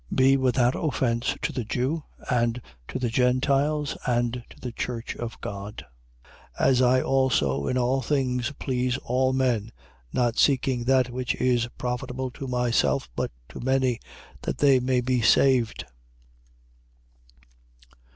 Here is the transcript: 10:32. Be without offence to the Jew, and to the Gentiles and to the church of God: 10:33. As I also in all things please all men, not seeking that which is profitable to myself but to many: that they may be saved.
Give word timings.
10:32. 0.11 0.17
Be 0.17 0.35
without 0.35 0.73
offence 0.75 1.35
to 1.43 1.53
the 1.53 1.63
Jew, 1.63 2.03
and 2.27 2.59
to 2.87 2.97
the 2.97 3.09
Gentiles 3.11 3.95
and 4.07 4.43
to 4.49 4.59
the 4.59 4.71
church 4.71 5.15
of 5.17 5.39
God: 5.41 5.85
10:33. 6.59 6.67
As 6.69 6.81
I 6.81 7.01
also 7.03 7.67
in 7.67 7.77
all 7.77 8.01
things 8.01 8.51
please 8.57 8.97
all 9.03 9.31
men, 9.31 9.71
not 10.11 10.39
seeking 10.39 10.85
that 10.85 11.11
which 11.11 11.35
is 11.35 11.67
profitable 11.77 12.31
to 12.31 12.47
myself 12.47 13.11
but 13.15 13.29
to 13.49 13.59
many: 13.59 13.99
that 14.41 14.57
they 14.57 14.79
may 14.79 15.01
be 15.01 15.21
saved. 15.21 15.85